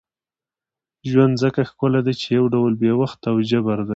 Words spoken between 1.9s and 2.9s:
دی چې یو ډول